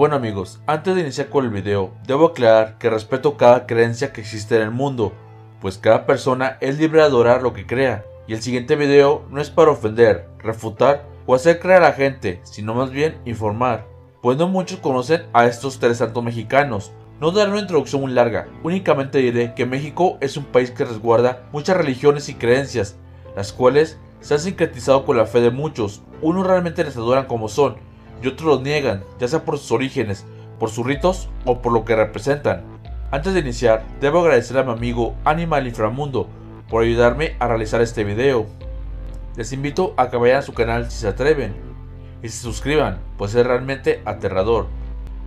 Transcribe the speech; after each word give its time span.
Bueno 0.00 0.16
amigos, 0.16 0.62
antes 0.66 0.94
de 0.94 1.02
iniciar 1.02 1.28
con 1.28 1.44
el 1.44 1.50
video, 1.50 1.92
debo 2.06 2.28
aclarar 2.28 2.78
que 2.78 2.88
respeto 2.88 3.36
cada 3.36 3.66
creencia 3.66 4.14
que 4.14 4.22
existe 4.22 4.56
en 4.56 4.62
el 4.62 4.70
mundo, 4.70 5.12
pues 5.60 5.76
cada 5.76 6.06
persona 6.06 6.56
es 6.62 6.78
libre 6.78 7.00
de 7.00 7.06
adorar 7.06 7.42
lo 7.42 7.52
que 7.52 7.66
crea, 7.66 8.06
y 8.26 8.32
el 8.32 8.40
siguiente 8.40 8.76
video 8.76 9.26
no 9.28 9.42
es 9.42 9.50
para 9.50 9.72
ofender, 9.72 10.26
refutar 10.38 11.04
o 11.26 11.34
hacer 11.34 11.60
creer 11.60 11.82
a 11.82 11.88
la 11.88 11.92
gente, 11.92 12.40
sino 12.44 12.72
más 12.72 12.90
bien 12.90 13.20
informar, 13.26 13.86
pues 14.22 14.38
no 14.38 14.48
muchos 14.48 14.78
conocen 14.78 15.26
a 15.34 15.44
estos 15.44 15.78
tres 15.78 15.98
santos 15.98 16.24
mexicanos. 16.24 16.92
No 17.20 17.30
daré 17.30 17.50
una 17.50 17.60
introducción 17.60 18.00
muy 18.00 18.12
larga, 18.12 18.48
únicamente 18.62 19.18
diré 19.18 19.52
que 19.52 19.66
México 19.66 20.16
es 20.22 20.38
un 20.38 20.44
país 20.44 20.70
que 20.70 20.86
resguarda 20.86 21.42
muchas 21.52 21.76
religiones 21.76 22.30
y 22.30 22.36
creencias, 22.36 22.96
las 23.36 23.52
cuales 23.52 23.98
se 24.20 24.32
han 24.32 24.40
sincretizado 24.40 25.04
con 25.04 25.18
la 25.18 25.26
fe 25.26 25.42
de 25.42 25.50
muchos, 25.50 26.00
unos 26.22 26.46
realmente 26.46 26.84
les 26.84 26.96
adoran 26.96 27.26
como 27.26 27.50
son, 27.50 27.89
y 28.22 28.28
otros 28.28 28.48
los 28.48 28.62
niegan, 28.62 29.04
ya 29.18 29.28
sea 29.28 29.44
por 29.44 29.58
sus 29.58 29.72
orígenes, 29.72 30.24
por 30.58 30.70
sus 30.70 30.86
ritos 30.86 31.28
o 31.44 31.62
por 31.62 31.72
lo 31.72 31.84
que 31.84 31.96
representan. 31.96 32.62
Antes 33.10 33.34
de 33.34 33.40
iniciar, 33.40 33.84
debo 34.00 34.20
agradecer 34.20 34.58
a 34.58 34.62
mi 34.62 34.72
amigo 34.72 35.16
Animal 35.24 35.66
Inframundo 35.66 36.28
por 36.68 36.84
ayudarme 36.84 37.34
a 37.40 37.48
realizar 37.48 37.80
este 37.80 38.04
video. 38.04 38.46
Les 39.36 39.52
invito 39.52 39.94
a 39.96 40.10
que 40.10 40.16
vayan 40.16 40.38
a 40.38 40.42
su 40.42 40.54
canal 40.54 40.90
si 40.90 40.98
se 40.98 41.08
atreven 41.08 41.54
y 42.22 42.28
se 42.28 42.42
suscriban, 42.42 43.00
pues 43.16 43.34
es 43.34 43.46
realmente 43.46 44.02
aterrador. 44.04 44.68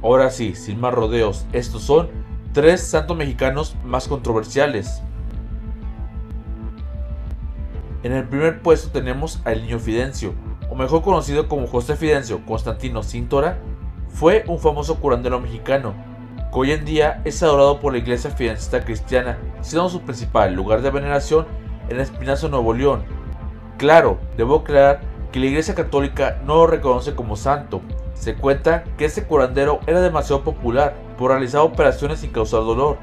Ahora 0.02 0.30
sí, 0.30 0.56
sin 0.56 0.80
más 0.80 0.94
rodeos, 0.94 1.46
estos 1.54 1.84
son 1.84 2.10
tres 2.54 2.82
santos 2.82 3.18
mexicanos 3.18 3.76
más 3.84 4.08
controversiales. 4.08 5.02
En 8.04 8.12
el 8.12 8.26
primer 8.26 8.62
puesto 8.62 8.92
tenemos 8.92 9.42
al 9.46 9.62
niño 9.62 9.80
Fidencio, 9.80 10.34
o 10.74 10.76
mejor 10.76 11.04
conocido 11.04 11.48
como 11.48 11.68
José 11.68 11.96
Fidencio 11.96 12.44
Constantino 12.48 13.04
Cintora, 13.04 13.60
fue 14.10 14.44
un 14.48 14.58
famoso 14.58 14.96
curandero 14.96 15.40
mexicano, 15.40 15.94
que 16.52 16.60
hoy 16.60 16.72
en 16.72 16.84
día 16.84 17.22
es 17.26 17.44
adorado 17.44 17.80
por 17.80 17.94
la 17.94 18.00
iglesia 18.00 18.32
fidencista 18.32 18.84
cristiana, 18.84 19.38
siendo 19.62 19.88
su 19.88 20.02
principal 20.02 20.56
lugar 20.56 20.82
de 20.82 20.90
veneración 20.90 21.46
en 21.90 22.00
Espinazo, 22.00 22.50
Nuevo 22.50 22.74
León. 22.74 23.04
Claro, 23.78 24.18
debo 24.36 24.56
aclarar 24.56 25.02
que 25.32 25.40
la 25.40 25.46
iglesia 25.46 25.76
católica 25.76 26.42
no 26.44 26.56
lo 26.56 26.66
reconoce 26.66 27.14
como 27.14 27.36
santo. 27.36 27.82
Se 28.16 28.34
cuenta 28.34 28.84
que 28.98 29.06
este 29.06 29.26
curandero 29.26 29.80
era 29.86 30.02
demasiado 30.02 30.44
popular 30.44 30.96
por 31.20 31.30
realizar 31.30 31.62
operaciones 31.62 32.22
sin 32.22 32.32
causar 32.32 32.62
dolor. 32.62 32.98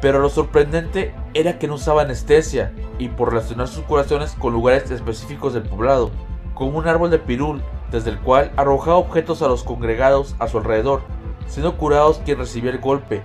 Pero 0.00 0.18
lo 0.18 0.30
sorprendente 0.30 1.14
era 1.34 1.58
que 1.58 1.68
no 1.68 1.74
usaba 1.74 2.02
anestesia 2.02 2.72
y 2.98 3.08
por 3.08 3.28
relacionar 3.28 3.68
sus 3.68 3.84
curaciones 3.84 4.34
con 4.38 4.54
lugares 4.54 4.90
específicos 4.90 5.52
del 5.52 5.64
poblado 5.64 6.10
como 6.56 6.78
un 6.78 6.88
árbol 6.88 7.10
de 7.10 7.18
pirul, 7.18 7.62
desde 7.92 8.10
el 8.10 8.18
cual 8.18 8.50
arrojaba 8.56 8.96
objetos 8.96 9.42
a 9.42 9.46
los 9.46 9.62
congregados 9.62 10.34
a 10.38 10.48
su 10.48 10.58
alrededor, 10.58 11.02
siendo 11.46 11.76
curados 11.76 12.18
quien 12.24 12.38
recibía 12.38 12.70
el 12.72 12.78
golpe, 12.78 13.22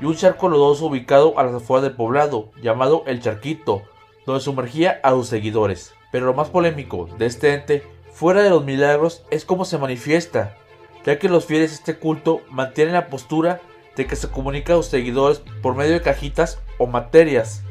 y 0.00 0.04
un 0.04 0.14
charco 0.14 0.48
lodoso 0.48 0.86
ubicado 0.86 1.38
a 1.38 1.44
las 1.44 1.54
afueras 1.54 1.84
del 1.84 1.96
poblado, 1.96 2.50
llamado 2.62 3.02
El 3.06 3.22
Charquito, 3.22 3.82
donde 4.26 4.42
sumergía 4.42 5.00
a 5.02 5.10
sus 5.10 5.28
seguidores. 5.28 5.94
Pero 6.12 6.26
lo 6.26 6.34
más 6.34 6.50
polémico 6.50 7.08
de 7.18 7.26
este 7.26 7.54
ente, 7.54 7.82
fuera 8.12 8.42
de 8.42 8.50
los 8.50 8.64
milagros, 8.64 9.24
es 9.30 9.46
cómo 9.46 9.64
se 9.64 9.78
manifiesta, 9.78 10.54
ya 11.06 11.18
que 11.18 11.30
los 11.30 11.46
fieles 11.46 11.70
de 11.70 11.76
este 11.76 11.98
culto 11.98 12.42
mantienen 12.50 12.94
la 12.94 13.08
postura 13.08 13.60
de 13.96 14.06
que 14.06 14.14
se 14.14 14.28
comunica 14.28 14.74
a 14.74 14.76
sus 14.76 14.86
seguidores 14.86 15.42
por 15.62 15.74
medio 15.74 15.94
de 15.94 16.02
cajitas 16.02 16.60
o 16.78 16.86
materias, 16.86 17.62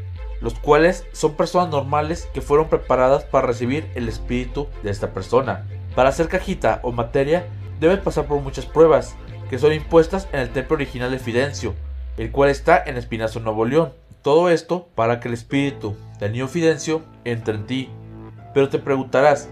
los 0.44 0.56
cuales 0.56 1.06
son 1.14 1.36
personas 1.36 1.70
normales 1.70 2.28
que 2.34 2.42
fueron 2.42 2.68
preparadas 2.68 3.24
para 3.24 3.48
recibir 3.48 3.90
el 3.96 4.10
espíritu 4.10 4.68
de 4.84 4.92
esta 4.92 5.14
persona. 5.14 5.66
Para 5.96 6.10
hacer 6.10 6.28
cajita 6.28 6.82
o 6.84 6.92
materia 6.92 7.48
debe 7.80 7.96
pasar 7.96 8.26
por 8.26 8.42
muchas 8.42 8.66
pruebas, 8.66 9.16
que 9.50 9.58
son 9.58 9.72
impuestas 9.72 10.28
en 10.34 10.42
el 10.42 10.50
templo 10.50 10.76
original 10.76 11.12
de 11.12 11.20
Fidencio, 11.20 11.74
el 12.18 12.30
cual 12.32 12.50
está 12.50 12.84
en 12.84 12.98
Espinazo, 12.98 13.40
Nuevo 13.40 13.64
León. 13.64 13.94
Todo 14.22 14.50
esto 14.50 14.90
para 14.96 15.22
que 15.22 15.30
el 15.30 15.34
espíritu 15.34 15.96
del 16.20 16.34
niño 16.34 16.50
Fidencio 16.50 17.04
entre 17.24 17.56
en 17.56 17.66
ti. 17.66 17.90
Pero 18.54 18.68
te 18.68 18.80
preguntarás, 18.80 19.50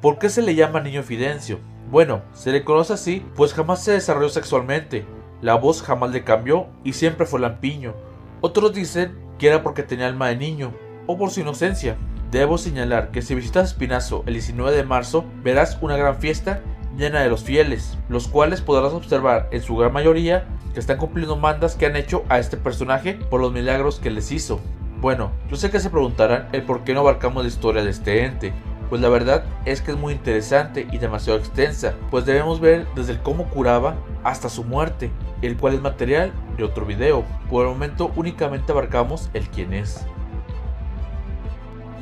¿por 0.00 0.18
qué 0.18 0.28
se 0.28 0.42
le 0.42 0.54
llama 0.54 0.80
niño 0.80 1.02
Fidencio? 1.02 1.58
Bueno, 1.90 2.22
se 2.34 2.52
le 2.52 2.62
conoce 2.62 2.92
así, 2.92 3.26
pues 3.34 3.52
jamás 3.52 3.82
se 3.82 3.92
desarrolló 3.92 4.28
sexualmente, 4.28 5.04
la 5.42 5.56
voz 5.56 5.82
jamás 5.82 6.12
le 6.12 6.22
cambió 6.22 6.68
y 6.84 6.92
siempre 6.92 7.26
fue 7.26 7.40
lampiño. 7.40 7.94
Otros 8.40 8.72
dicen 8.72 9.19
que 9.40 9.48
era 9.48 9.62
porque 9.62 9.82
tenía 9.82 10.06
alma 10.06 10.28
de 10.28 10.36
niño 10.36 10.72
o 11.06 11.16
por 11.16 11.30
su 11.30 11.40
inocencia. 11.40 11.96
Debo 12.30 12.58
señalar 12.58 13.10
que 13.10 13.22
si 13.22 13.34
visitas 13.34 13.70
Espinazo 13.70 14.22
el 14.26 14.34
19 14.34 14.76
de 14.76 14.84
marzo 14.84 15.24
verás 15.42 15.78
una 15.80 15.96
gran 15.96 16.16
fiesta 16.18 16.60
llena 16.96 17.22
de 17.22 17.30
los 17.30 17.42
fieles, 17.42 17.96
los 18.10 18.28
cuales 18.28 18.60
podrás 18.60 18.92
observar 18.92 19.48
en 19.50 19.62
su 19.62 19.76
gran 19.76 19.94
mayoría 19.94 20.46
que 20.74 20.80
están 20.80 20.98
cumpliendo 20.98 21.36
mandas 21.36 21.74
que 21.74 21.86
han 21.86 21.96
hecho 21.96 22.22
a 22.28 22.38
este 22.38 22.58
personaje 22.58 23.14
por 23.14 23.40
los 23.40 23.50
milagros 23.50 23.98
que 23.98 24.10
les 24.10 24.30
hizo. 24.30 24.60
Bueno, 25.00 25.32
yo 25.48 25.56
sé 25.56 25.70
que 25.70 25.80
se 25.80 25.88
preguntarán 25.88 26.48
el 26.52 26.62
por 26.62 26.84
qué 26.84 26.92
no 26.92 27.00
abarcamos 27.00 27.42
la 27.42 27.48
historia 27.48 27.82
de 27.82 27.90
este 27.90 28.26
ente, 28.26 28.52
pues 28.90 29.00
la 29.00 29.08
verdad 29.08 29.44
es 29.64 29.80
que 29.80 29.92
es 29.92 29.96
muy 29.96 30.12
interesante 30.12 30.86
y 30.90 30.98
demasiado 30.98 31.38
extensa, 31.38 31.94
pues 32.10 32.26
debemos 32.26 32.60
ver 32.60 32.88
desde 32.96 33.12
el 33.12 33.22
cómo 33.22 33.48
curaba 33.48 33.94
hasta 34.24 34.48
su 34.48 34.64
muerte, 34.64 35.12
el 35.42 35.56
cual 35.56 35.74
es 35.74 35.80
material 35.80 36.32
de 36.56 36.64
otro 36.64 36.84
video. 36.84 37.24
Por 37.48 37.64
el 37.64 37.72
momento 37.72 38.12
únicamente 38.16 38.72
abarcamos 38.72 39.30
el 39.32 39.48
quién 39.48 39.72
es. 39.72 40.04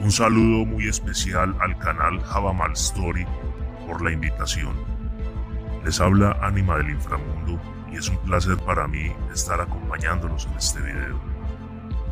Un 0.00 0.10
saludo 0.10 0.64
muy 0.64 0.88
especial 0.88 1.54
al 1.60 1.76
canal 1.78 2.20
Javamal 2.22 2.72
Story 2.72 3.26
por 3.86 4.00
la 4.02 4.10
invitación. 4.10 4.72
Les 5.84 6.00
habla 6.00 6.38
Anima 6.40 6.78
del 6.78 6.90
Inframundo 6.90 7.60
y 7.92 7.96
es 7.96 8.08
un 8.08 8.16
placer 8.18 8.56
para 8.58 8.88
mí 8.88 9.12
estar 9.32 9.60
acompañándolos 9.60 10.46
en 10.46 10.56
este 10.56 10.80
video. 10.80 11.27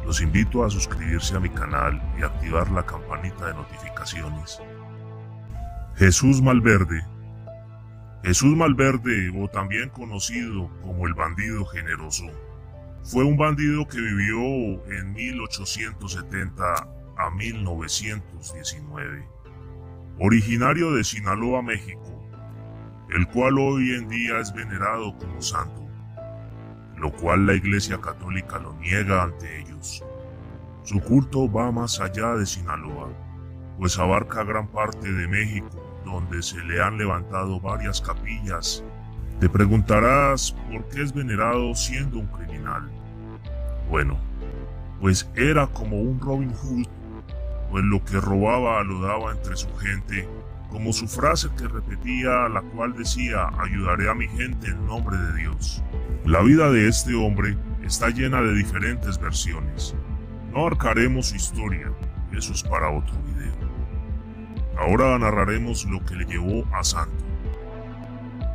Los 0.06 0.22
invito 0.22 0.64
a 0.64 0.70
suscribirse 0.70 1.36
a 1.36 1.40
mi 1.40 1.50
canal 1.50 2.00
y 2.18 2.22
activar 2.22 2.70
la 2.70 2.86
campanita 2.86 3.48
de 3.48 3.54
notificaciones. 3.54 4.60
Jesús 5.96 6.40
Malverde 6.40 7.04
Jesús 8.26 8.56
Malverde, 8.56 9.30
o 9.40 9.46
también 9.46 9.88
conocido 9.90 10.68
como 10.82 11.06
el 11.06 11.14
bandido 11.14 11.64
generoso, 11.64 12.24
fue 13.04 13.22
un 13.22 13.36
bandido 13.36 13.86
que 13.86 14.00
vivió 14.00 14.84
en 14.92 15.12
1870 15.12 16.64
a 17.18 17.30
1919, 17.30 19.28
originario 20.18 20.92
de 20.92 21.04
Sinaloa, 21.04 21.62
México, 21.62 22.28
el 23.14 23.28
cual 23.28 23.60
hoy 23.60 23.92
en 23.94 24.08
día 24.08 24.40
es 24.40 24.52
venerado 24.52 25.16
como 25.18 25.40
santo 25.40 25.85
lo 26.96 27.12
cual 27.12 27.46
la 27.46 27.54
Iglesia 27.54 28.00
Católica 28.00 28.58
lo 28.58 28.74
niega 28.74 29.22
ante 29.22 29.60
ellos. 29.60 30.04
Su 30.82 31.00
culto 31.00 31.50
va 31.50 31.72
más 31.72 32.00
allá 32.00 32.34
de 32.34 32.46
Sinaloa, 32.46 33.08
pues 33.78 33.98
abarca 33.98 34.44
gran 34.44 34.68
parte 34.68 35.12
de 35.12 35.28
México, 35.28 35.68
donde 36.04 36.42
se 36.42 36.58
le 36.60 36.82
han 36.82 36.98
levantado 36.98 37.60
varias 37.60 38.00
capillas. 38.00 38.84
Te 39.40 39.48
preguntarás 39.48 40.52
por 40.70 40.88
qué 40.88 41.02
es 41.02 41.12
venerado 41.12 41.74
siendo 41.74 42.18
un 42.18 42.26
criminal. 42.26 42.90
Bueno, 43.90 44.16
pues 45.00 45.28
era 45.34 45.66
como 45.66 46.00
un 46.00 46.20
Robin 46.20 46.52
Hood, 46.54 46.86
pues 47.70 47.84
lo 47.84 48.02
que 48.04 48.20
robaba 48.20 48.82
lo 48.82 49.00
daba 49.00 49.32
entre 49.32 49.56
su 49.56 49.74
gente 49.76 50.26
como 50.70 50.92
su 50.92 51.06
frase 51.06 51.48
que 51.56 51.68
repetía, 51.68 52.48
la 52.48 52.60
cual 52.60 52.94
decía, 52.96 53.48
ayudaré 53.58 54.10
a 54.10 54.14
mi 54.14 54.28
gente 54.28 54.68
en 54.68 54.86
nombre 54.86 55.16
de 55.16 55.36
Dios. 55.38 55.82
La 56.26 56.42
vida 56.42 56.72
de 56.72 56.88
este 56.88 57.14
hombre 57.14 57.56
está 57.84 58.08
llena 58.10 58.42
de 58.42 58.52
diferentes 58.52 59.16
versiones. 59.16 59.94
No 60.50 60.62
abarcaremos 60.62 61.28
su 61.28 61.36
historia, 61.36 61.92
eso 62.32 62.52
es 62.52 62.64
para 62.64 62.90
otro 62.90 63.14
video. 63.22 63.54
Ahora 64.76 65.16
narraremos 65.20 65.84
lo 65.84 66.04
que 66.04 66.16
le 66.16 66.24
llevó 66.24 66.64
a 66.74 66.82
Santo. 66.82 67.24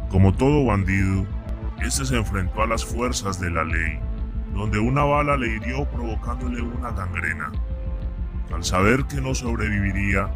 Como 0.10 0.34
todo 0.34 0.66
bandido, 0.66 1.26
este 1.82 2.04
se 2.04 2.18
enfrentó 2.18 2.62
a 2.62 2.68
las 2.68 2.84
fuerzas 2.84 3.40
de 3.40 3.50
la 3.50 3.64
ley, 3.64 4.00
donde 4.54 4.78
una 4.78 5.06
bala 5.06 5.38
le 5.38 5.56
hirió 5.56 5.86
provocándole 5.86 6.62
una 6.62 6.92
gangrena. 6.92 7.54
Al 8.54 8.66
saber 8.66 9.06
que 9.06 9.22
no 9.22 9.34
sobreviviría, 9.34 10.30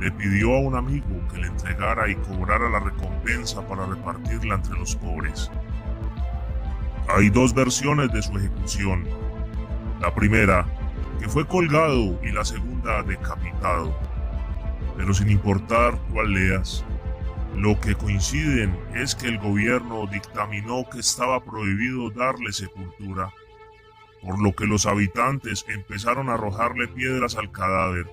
le 0.00 0.10
pidió 0.10 0.56
a 0.56 0.58
un 0.58 0.74
amigo 0.74 1.06
que 1.32 1.38
le 1.38 1.46
entregara 1.46 2.10
y 2.10 2.16
cobrara 2.16 2.68
la 2.68 2.80
recompensa 2.80 3.64
para 3.68 3.86
repartirla 3.86 4.56
entre 4.56 4.76
los 4.76 4.96
pobres. 4.96 5.52
Hay 7.08 7.30
dos 7.30 7.54
versiones 7.54 8.12
de 8.12 8.22
su 8.22 8.36
ejecución. 8.36 9.06
La 10.00 10.14
primera, 10.14 10.66
que 11.20 11.28
fue 11.28 11.46
colgado 11.46 12.18
y 12.22 12.32
la 12.32 12.44
segunda 12.44 13.02
decapitado. 13.02 13.96
Pero 14.96 15.12
sin 15.14 15.30
importar 15.30 15.98
cuál 16.12 16.32
leas, 16.32 16.84
lo 17.56 17.80
que 17.80 17.94
coinciden 17.94 18.76
es 18.94 19.14
que 19.14 19.28
el 19.28 19.38
gobierno 19.38 20.06
dictaminó 20.06 20.88
que 20.90 21.00
estaba 21.00 21.44
prohibido 21.44 22.10
darle 22.10 22.52
sepultura, 22.52 23.30
por 24.22 24.42
lo 24.42 24.54
que 24.54 24.66
los 24.66 24.86
habitantes 24.86 25.64
empezaron 25.68 26.28
a 26.28 26.34
arrojarle 26.34 26.88
piedras 26.88 27.36
al 27.36 27.50
cadáver 27.52 28.06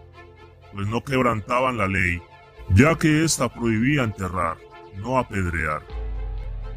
pues 0.74 0.88
no 0.88 1.04
quebrantaban 1.04 1.78
la 1.78 1.88
ley, 1.88 2.22
ya 2.70 2.96
que 2.96 3.24
ésta 3.24 3.50
prohibía 3.50 4.04
enterrar, 4.04 4.58
no 4.98 5.20
apedrear. 5.20 5.82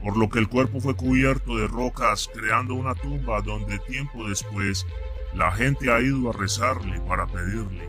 Por 0.05 0.19
lo 0.19 0.29
que 0.29 0.39
el 0.39 0.51
cuerpo 0.51 0.81
fue 0.81 0.95
cubierto 0.95 1.57
de 1.57 1.67
rocas 1.67 2.29
creando 2.35 2.75
una 2.75 2.95
tumba 2.95 3.41
donde 3.41 3.79
tiempo 3.79 4.29
después 4.29 4.87
la 5.35 5.51
gente 5.51 5.91
ha 5.91 5.99
ido 5.99 6.29
a 6.29 6.35
rezarle 6.35 7.01
para 7.09 7.27
pedirle, 7.27 7.89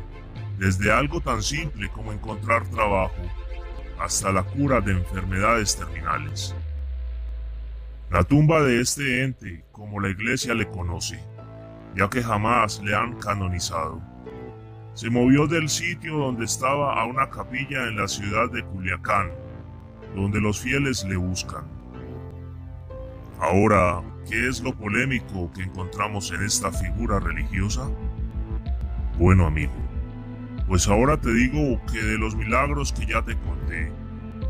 desde 0.57 0.93
algo 0.93 1.19
tan 1.19 1.43
simple 1.43 1.89
como 1.89 2.13
encontrar 2.13 2.65
trabajo 2.67 3.21
hasta 3.99 4.31
la 4.31 4.43
cura 4.43 4.79
de 4.79 4.93
enfermedades 4.93 5.75
terminales. 5.75 6.55
La 8.09 8.23
tumba 8.23 8.63
de 8.63 8.79
este 8.79 9.23
ente, 9.23 9.65
como 9.73 9.99
la 9.99 10.07
iglesia 10.07 10.53
le 10.53 10.69
conoce, 10.69 11.21
ya 11.97 12.09
que 12.09 12.23
jamás 12.23 12.81
le 12.81 12.95
han 12.95 13.19
canonizado, 13.19 14.01
se 14.93 15.09
movió 15.09 15.47
del 15.47 15.67
sitio 15.67 16.17
donde 16.17 16.45
estaba 16.45 16.97
a 16.97 17.05
una 17.05 17.29
capilla 17.29 17.89
en 17.89 17.97
la 17.97 18.07
ciudad 18.07 18.49
de 18.49 18.63
Culiacán, 18.63 19.31
donde 20.15 20.39
los 20.39 20.61
fieles 20.61 21.03
le 21.03 21.17
buscan. 21.17 21.74
Ahora, 23.39 24.01
¿qué 24.29 24.47
es 24.47 24.61
lo 24.61 24.73
polémico 24.73 25.51
que 25.53 25.63
encontramos 25.63 26.31
en 26.31 26.43
esta 26.43 26.71
figura 26.71 27.19
religiosa? 27.19 27.89
Bueno 29.17 29.45
amigo, 29.45 29.73
pues 30.67 30.87
ahora 30.87 31.19
te 31.19 31.33
digo 31.33 31.79
que 31.91 32.01
de 32.01 32.17
los 32.17 32.35
milagros 32.35 32.91
que 32.93 33.05
ya 33.05 33.21
te 33.21 33.37
conté, 33.37 33.91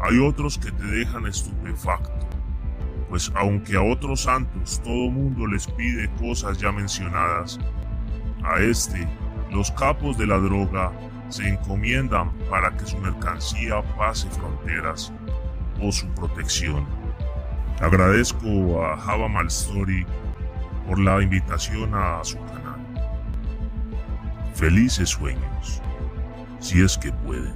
hay 0.01 0.19
otros 0.19 0.57
que 0.57 0.71
te 0.71 0.83
dejan 0.85 1.25
estupefacto. 1.25 2.27
Pues 3.09 3.31
aunque 3.35 3.75
a 3.75 3.81
otros 3.81 4.21
santos 4.21 4.81
todo 4.83 5.09
mundo 5.09 5.47
les 5.47 5.67
pide 5.67 6.09
cosas 6.19 6.57
ya 6.59 6.71
mencionadas, 6.71 7.59
a 8.43 8.59
este, 8.59 9.07
los 9.51 9.71
capos 9.71 10.17
de 10.17 10.27
la 10.27 10.37
droga 10.37 10.91
se 11.29 11.47
encomiendan 11.47 12.31
para 12.49 12.75
que 12.77 12.85
su 12.85 12.97
mercancía 12.97 13.81
pase 13.97 14.29
fronteras 14.29 15.11
o 15.81 15.91
su 15.91 16.07
protección. 16.09 16.85
Agradezco 17.81 18.86
a 18.86 18.95
Java 18.95 19.27
Malstory 19.27 20.06
por 20.88 20.98
la 20.98 21.22
invitación 21.22 21.94
a 21.94 22.24
su 22.24 22.38
canal. 22.45 22.80
Felices 24.54 25.10
sueños, 25.10 25.81
si 26.60 26.81
es 26.81 26.98
que 26.98 27.12
pueden. 27.12 27.54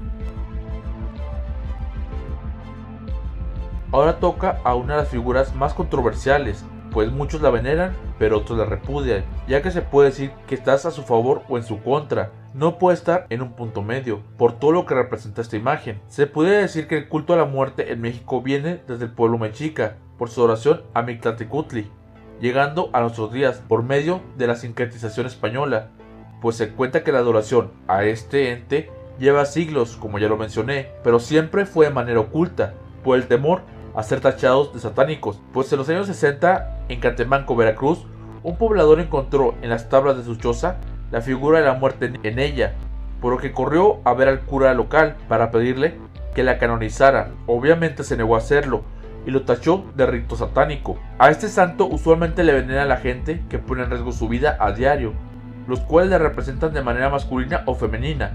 Ahora 3.94 4.20
toca 4.20 4.60
a 4.66 4.76
una 4.76 4.96
de 4.96 5.02
las 5.04 5.10
figuras 5.10 5.56
más 5.56 5.74
controversiales, 5.74 6.66
pues 6.92 7.12
muchos 7.12 7.42
la 7.42 7.50
veneran, 7.50 7.94
pero 8.20 8.40
otros 8.40 8.60
la 8.60 8.66
repudian, 8.66 9.24
ya 9.48 9.62
que 9.62 9.72
se 9.72 9.82
puede 9.82 10.10
decir 10.10 10.32
que 10.48 10.56
estás 10.56 10.86
a 10.86 10.92
su 10.92 11.04
favor 11.04 11.44
o 11.48 11.58
en 11.58 11.64
su 11.64 11.82
contra, 11.82 12.32
no 12.54 12.78
puede 12.78 12.98
estar 12.98 13.26
en 13.30 13.42
un 13.42 13.54
punto 13.54 13.82
medio, 13.82 14.22
por 14.38 14.52
todo 14.52 14.74
lo 14.74 14.86
que 14.86 14.96
representa 14.96 15.42
esta 15.42 15.56
imagen. 15.56 16.02
Se 16.08 16.28
puede 16.28 16.62
decir 16.62 16.88
que 16.88 16.98
el 16.98 17.08
culto 17.08 17.34
a 17.34 17.38
la 17.38 17.46
muerte 17.46 17.94
en 17.94 18.02
México 18.02 18.42
viene 18.42 18.82
desde 18.86 19.06
el 19.06 19.12
pueblo 19.12 19.38
mexica, 19.38 19.96
por 20.20 20.30
su 20.30 20.44
oración 20.44 20.84
a 20.94 21.02
Mictlantecuhtli, 21.02 21.90
llegando 22.40 22.90
a 22.94 23.00
nuestros 23.02 23.32
días 23.32 23.64
por 23.68 23.82
medio 23.82 24.22
de 24.38 24.46
la 24.46 24.56
sincretización 24.56 25.26
española, 25.26 25.88
pues 26.42 26.58
se 26.58 26.70
cuenta 26.70 27.04
que 27.04 27.12
la 27.12 27.20
adoración 27.20 27.72
a 27.88 28.04
este 28.04 28.52
ente 28.52 28.92
lleva 29.18 29.46
siglos, 29.46 29.96
como 29.96 30.20
ya 30.20 30.28
lo 30.28 30.38
mencioné, 30.38 30.90
pero 31.04 31.20
siempre 31.20 31.66
fue 31.66 31.88
de 31.88 31.94
manera 31.94 32.20
oculta, 32.20 32.74
por 33.04 33.18
el 33.18 33.28
temor 33.28 33.62
a 33.96 34.04
ser 34.04 34.20
tachados 34.20 34.74
de 34.74 34.80
satánicos, 34.80 35.42
pues 35.54 35.72
en 35.72 35.80
los 35.80 35.90
años 35.90 36.08
60, 36.08 36.86
en 36.90 37.00
Catemanco, 37.00 37.56
Veracruz, 37.56 38.06
un 38.44 38.58
poblador 38.58 39.00
encontró 39.00 39.56
en 39.62 39.70
las 39.70 39.90
tablas 39.90 40.18
de 40.18 40.24
su 40.24 40.36
choza 40.36 40.78
la 41.12 41.22
figura 41.22 41.60
de 41.60 41.66
la 41.66 41.74
muerte 41.74 42.12
en 42.24 42.40
ella, 42.40 42.74
por 43.22 43.34
lo 43.34 43.40
que 43.40 43.52
corrió 43.52 44.00
a 44.04 44.14
ver 44.14 44.28
al 44.28 44.42
cura 44.42 44.74
local 44.74 45.16
para 45.28 45.52
pedirle 45.52 45.98
que 46.36 46.44
la 46.44 46.58
canonizara. 46.58 47.32
Obviamente 47.48 48.04
se 48.04 48.16
negó 48.16 48.36
a 48.36 48.40
hacerlo, 48.40 48.84
y 49.30 49.32
lo 49.32 49.44
tachó 49.44 49.86
de 49.96 50.08
rito 50.08 50.36
satánico. 50.36 50.98
A 51.20 51.30
este 51.30 51.50
santo 51.50 51.86
usualmente 51.86 52.44
le 52.44 52.52
venera 52.52 52.86
la 52.86 52.98
gente 52.98 53.44
que 53.48 53.60
pone 53.60 53.84
en 53.84 53.92
riesgo 53.92 54.12
su 54.12 54.28
vida 54.28 54.58
a 54.60 54.72
diario, 54.72 55.14
los 55.68 55.82
cuales 55.82 56.10
le 56.10 56.18
representan 56.18 56.74
de 56.74 56.82
manera 56.82 57.12
masculina 57.12 57.62
o 57.68 57.76
femenina, 57.76 58.32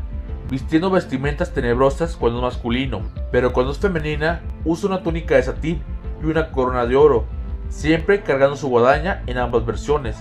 vistiendo 0.49 0.91
vestimentas 0.91 1.53
tenebrosas 1.53 2.15
cuando 2.15 2.39
es 2.39 2.45
masculino, 2.45 3.03
pero 3.33 3.53
cuando 3.53 3.73
es 3.73 3.79
femenina 3.79 4.43
usa 4.65 4.89
una 4.89 5.03
túnica 5.03 5.35
de 5.35 5.43
satín 5.43 5.83
y 6.23 6.27
una 6.27 6.53
corona 6.53 6.87
de 6.87 6.95
oro, 6.95 7.25
siempre 7.69 8.23
cargando 8.23 8.55
su 8.55 8.69
guadaña 8.69 9.25
en 9.27 9.39
ambas 9.39 9.67
versiones. 9.67 10.17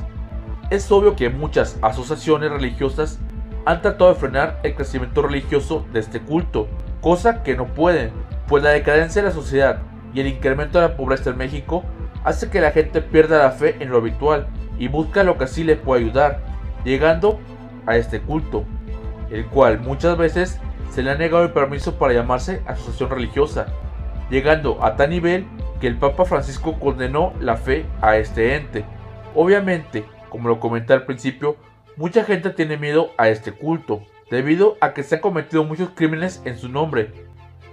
Es 0.71 0.91
obvio 0.91 1.15
que 1.15 1.29
muchas 1.29 1.77
asociaciones 1.83 2.49
religiosas 2.49 3.19
han 3.65 3.83
tratado 3.83 4.11
de 4.11 4.19
frenar 4.19 4.59
el 4.63 4.73
crecimiento 4.73 5.21
religioso 5.21 5.85
de 5.93 5.99
este 5.99 6.19
culto, 6.19 6.67
cosa 6.99 7.43
que 7.43 7.55
no 7.55 7.67
pueden, 7.67 8.09
pues 8.47 8.63
la 8.63 8.71
decadencia 8.71 9.21
de 9.21 9.27
la 9.27 9.35
sociedad 9.35 9.83
y 10.13 10.19
el 10.19 10.27
incremento 10.27 10.79
de 10.79 10.87
la 10.87 10.95
pobreza 10.95 11.31
en 11.31 11.37
México 11.37 11.83
hace 12.23 12.49
que 12.49 12.61
la 12.61 12.71
gente 12.71 13.01
pierda 13.01 13.39
la 13.39 13.51
fe 13.51 13.75
en 13.79 13.89
lo 13.89 13.97
habitual 13.97 14.47
y 14.77 14.87
busca 14.87 15.23
lo 15.23 15.37
que 15.37 15.45
así 15.45 15.63
le 15.63 15.75
puede 15.75 16.03
ayudar, 16.03 16.39
llegando 16.83 17.39
a 17.85 17.97
este 17.97 18.21
culto, 18.21 18.63
el 19.29 19.45
cual 19.47 19.79
muchas 19.79 20.17
veces 20.17 20.59
se 20.89 21.03
le 21.03 21.11
ha 21.11 21.15
negado 21.15 21.43
el 21.43 21.51
permiso 21.51 21.97
para 21.97 22.13
llamarse 22.13 22.61
asociación 22.65 23.09
religiosa, 23.09 23.67
llegando 24.29 24.83
a 24.83 24.95
tal 24.95 25.09
nivel 25.09 25.45
que 25.79 25.87
el 25.87 25.97
Papa 25.97 26.25
Francisco 26.25 26.79
condenó 26.79 27.33
la 27.39 27.57
fe 27.57 27.85
a 28.01 28.17
este 28.17 28.55
ente. 28.55 28.85
Obviamente, 29.35 30.05
como 30.29 30.47
lo 30.47 30.59
comenté 30.59 30.93
al 30.93 31.05
principio, 31.05 31.57
mucha 31.97 32.23
gente 32.23 32.51
tiene 32.51 32.77
miedo 32.77 33.09
a 33.17 33.29
este 33.29 33.51
culto, 33.51 34.03
debido 34.29 34.77
a 34.81 34.93
que 34.93 35.03
se 35.03 35.15
han 35.15 35.21
cometido 35.21 35.63
muchos 35.63 35.89
crímenes 35.93 36.41
en 36.45 36.57
su 36.57 36.69
nombre, 36.69 37.11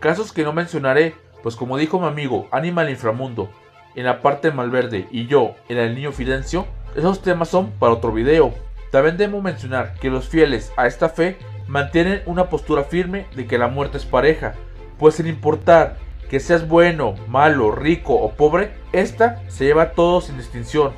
casos 0.01 0.33
que 0.33 0.45
no 0.45 0.53
mencionaré 0.53 1.15
pues 1.43 1.57
como 1.57 1.77
dijo 1.77 2.01
mi 2.01 2.07
amigo 2.07 2.49
Animal 2.51 2.91
Inframundo 2.91 3.51
en 3.95 4.05
la 4.05 4.21
parte 4.21 4.49
de 4.49 4.55
Malverde 4.55 5.09
y 5.11 5.27
yo 5.27 5.55
en 5.69 5.79
el 5.79 5.95
Niño 5.95 6.13
Fidencio, 6.13 6.67
esos 6.95 7.23
temas 7.23 7.49
son 7.49 7.71
para 7.73 7.93
otro 7.93 8.13
video. 8.13 8.53
También 8.91 9.17
debemos 9.17 9.43
mencionar 9.43 9.95
que 9.95 10.11
los 10.11 10.29
fieles 10.29 10.73
a 10.77 10.87
esta 10.87 11.09
fe 11.09 11.39
mantienen 11.67 12.23
una 12.27 12.49
postura 12.49 12.85
firme 12.85 13.27
de 13.37 13.47
que 13.47 13.59
la 13.59 13.69
muerte 13.69 13.99
es 13.99 14.05
pareja, 14.05 14.55
pues 14.99 15.15
sin 15.15 15.27
importar 15.27 15.97
que 16.29 16.41
seas 16.41 16.67
bueno, 16.69 17.15
malo, 17.29 17.73
rico 17.73 18.15
o 18.15 18.33
pobre, 18.33 18.73
esta 18.93 19.43
se 19.49 19.65
lleva 19.65 19.83
a 19.83 19.91
todos 19.93 20.27
sin 20.27 20.37
distinción, 20.37 20.93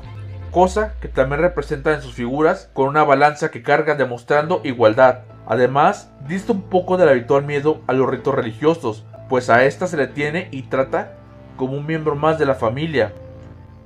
cosa 0.51 0.93
que 0.99 1.07
también 1.07 1.41
representan 1.41 1.95
en 1.95 2.01
sus 2.01 2.13
figuras 2.13 2.69
con 2.73 2.87
una 2.87 3.03
balanza 3.03 3.49
que 3.49 3.63
carga 3.63 3.95
demostrando 3.95 4.61
igualdad. 4.63 5.21
Además, 5.47 6.11
dista 6.27 6.53
un 6.53 6.63
poco 6.63 6.97
del 6.97 7.09
habitual 7.09 7.43
miedo 7.43 7.81
a 7.87 7.93
los 7.93 8.09
ritos 8.09 8.35
religiosos, 8.35 9.05
pues 9.29 9.49
a 9.49 9.65
esta 9.65 9.87
se 9.87 9.97
le 9.97 10.07
tiene 10.07 10.47
y 10.51 10.63
trata 10.63 11.15
como 11.57 11.73
un 11.73 11.85
miembro 11.85 12.15
más 12.15 12.39
de 12.39 12.45
la 12.45 12.55
familia. 12.55 13.13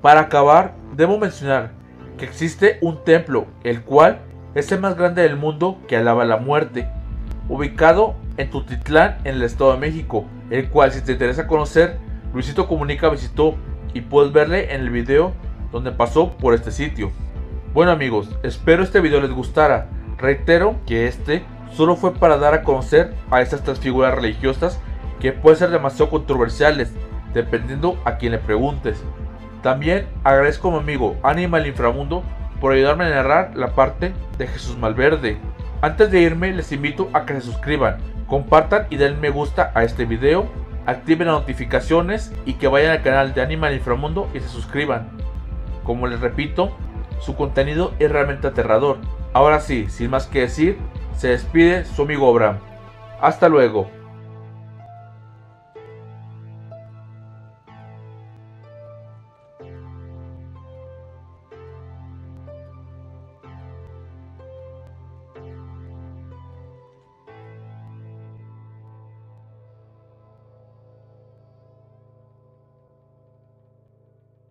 Para 0.02 0.22
acabar, 0.22 0.74
debo 0.96 1.18
mencionar 1.18 1.72
que 2.18 2.26
existe 2.26 2.78
un 2.82 3.04
templo, 3.04 3.48
el 3.64 3.82
cual 3.82 4.20
es 4.56 4.72
el 4.72 4.80
más 4.80 4.98
grande 4.98 5.22
del 5.22 5.36
mundo 5.36 5.80
que 5.88 5.98
alaba 5.98 6.26
la 6.26 6.38
muerte, 6.38 6.88
ubicado 7.50 8.16
en 8.38 8.50
Tutitlán, 8.50 9.18
en 9.24 9.36
el 9.36 9.44
Estado 9.44 9.74
de 9.74 9.80
México, 9.80 10.26
el 10.50 10.70
cual 10.70 10.92
si 10.92 11.02
te 11.02 11.14
interesa 11.14 11.48
conocer, 11.48 11.98
Luisito 12.34 12.68
Comunica 12.68 13.10
visitó 13.10 13.56
y 13.94 14.02
puedes 14.02 14.32
verle 14.34 14.74
en 14.74 14.82
el 14.82 14.90
video 14.90 15.34
donde 15.72 15.92
pasó 15.92 16.38
por 16.38 16.54
este 16.54 16.72
sitio. 16.72 17.12
Bueno 17.74 17.92
amigos, 17.92 18.30
espero 18.44 18.84
este 18.84 19.02
video 19.02 19.22
les 19.22 19.32
gustara. 19.32 19.88
Reitero 20.18 20.76
que 20.86 21.08
este 21.08 21.44
solo 21.74 21.96
fue 21.96 22.14
para 22.14 22.38
dar 22.38 22.54
a 22.54 22.64
conocer 22.64 23.14
a 23.30 23.42
estas 23.42 23.64
tres 23.64 23.80
figuras 23.80 24.16
religiosas 24.16 24.80
que 25.20 25.32
pueden 25.32 25.60
ser 25.60 25.70
demasiado 25.70 26.10
controversiales, 26.10 26.94
dependiendo 27.34 28.00
a 28.06 28.18
quien 28.18 28.34
le 28.34 28.40
preguntes. 28.40 29.04
También 29.62 30.08
agradezco 30.24 30.70
a 30.70 30.72
mi 30.72 30.78
amigo 30.78 31.16
Animal 31.24 31.68
Inframundo 31.68 32.24
por 32.62 32.74
ayudarme 32.74 33.06
a 33.06 33.10
narrar 33.10 33.56
la 33.56 33.70
parte 33.70 34.14
de 34.38 34.48
Jesús 34.48 34.78
Malverde. 34.78 35.38
Antes 35.82 36.12
de 36.12 36.22
irme 36.22 36.54
les 36.54 36.72
invito 36.72 37.10
a 37.14 37.26
que 37.26 37.34
se 37.34 37.42
suscriban, 37.42 37.98
compartan 38.28 38.88
y 38.90 38.98
den 38.98 39.20
me 39.20 39.30
gusta 39.30 39.72
a 39.76 39.84
este 39.84 40.06
video, 40.06 40.48
activen 40.86 41.28
las 41.28 41.40
notificaciones 41.40 42.34
y 42.46 42.54
que 42.54 42.68
vayan 42.68 42.92
al 42.92 43.04
canal 43.04 43.34
de 43.34 43.42
Animal 43.42 43.74
Inframundo 43.74 44.28
y 44.34 44.40
se 44.40 44.48
suscriban. 44.48 45.10
Como 45.84 46.08
les 46.08 46.20
repito, 46.20 46.76
su 47.20 47.36
contenido 47.36 47.94
es 48.00 48.12
realmente 48.12 48.48
aterrador. 48.48 48.98
Ahora 49.34 49.60
sí, 49.60 49.88
sin 49.90 50.10
más 50.10 50.28
que 50.28 50.42
decir, 50.42 50.78
se 51.16 51.30
despide 51.30 51.86
su 51.86 52.04
amigo 52.04 52.30
Abraham. 52.30 52.58
Hasta 53.22 53.50
luego. 53.50 53.97